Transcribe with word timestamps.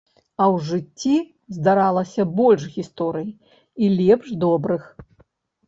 А 0.43 0.45
ў 0.53 0.55
жыцці 0.69 1.17
здаралася 1.57 2.25
больш 2.41 2.67
гісторый, 2.79 3.29
і 3.83 3.93
лепш 3.99 4.27
добрых. 4.49 4.93